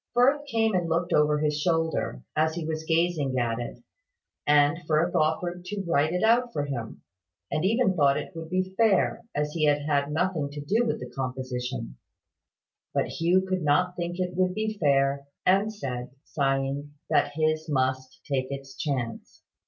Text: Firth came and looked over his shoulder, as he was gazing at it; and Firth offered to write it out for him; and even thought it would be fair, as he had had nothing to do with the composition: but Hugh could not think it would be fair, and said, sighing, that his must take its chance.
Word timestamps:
Firth 0.15 0.47
came 0.47 0.73
and 0.73 0.89
looked 0.89 1.13
over 1.13 1.37
his 1.37 1.61
shoulder, 1.61 2.23
as 2.35 2.55
he 2.55 2.65
was 2.65 2.85
gazing 2.85 3.37
at 3.37 3.59
it; 3.59 3.83
and 4.47 4.79
Firth 4.87 5.13
offered 5.13 5.63
to 5.65 5.83
write 5.87 6.11
it 6.11 6.23
out 6.23 6.51
for 6.51 6.65
him; 6.65 7.03
and 7.51 7.63
even 7.63 7.93
thought 7.93 8.17
it 8.17 8.35
would 8.35 8.49
be 8.49 8.73
fair, 8.75 9.21
as 9.35 9.51
he 9.53 9.65
had 9.65 9.83
had 9.83 10.11
nothing 10.11 10.49
to 10.53 10.59
do 10.59 10.85
with 10.87 10.99
the 10.99 11.11
composition: 11.11 11.97
but 12.95 13.05
Hugh 13.19 13.45
could 13.47 13.61
not 13.61 13.95
think 13.95 14.15
it 14.17 14.33
would 14.35 14.55
be 14.55 14.75
fair, 14.79 15.27
and 15.45 15.71
said, 15.71 16.09
sighing, 16.23 16.95
that 17.11 17.33
his 17.35 17.69
must 17.69 18.25
take 18.25 18.47
its 18.49 18.75
chance. 18.75 19.43